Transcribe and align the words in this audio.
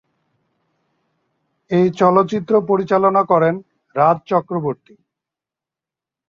এই 1.71 1.87
চলচ্চিত্র 1.99 2.53
পরিচালনা 2.69 3.21
করেন 3.23 3.55
রাজ 3.95 4.17
চক্রবর্তী। 4.25 4.95